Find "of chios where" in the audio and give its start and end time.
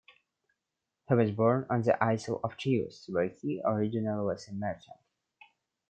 2.43-3.27